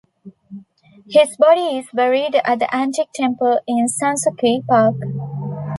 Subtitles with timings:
[1.11, 4.95] His body is buried at the Antique Temple in Sanssouci Park.